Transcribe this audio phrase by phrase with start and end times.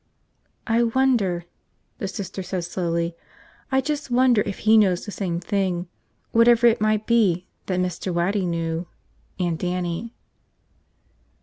[0.65, 1.45] "I wonder,"
[1.99, 3.15] the Sister said slowly.
[3.71, 5.89] "I just wonder if he knows the same thing,
[6.31, 8.11] whatever it might be, that Mr.
[8.11, 8.87] Waddy knew,
[9.39, 10.13] and Dannie."